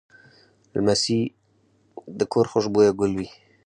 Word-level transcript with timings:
لمسی 0.73 1.19
د 2.19 2.21
کور 2.31 2.45
خوشبویه 2.51 2.91
ګل 2.99 3.11
وي. 3.17 3.27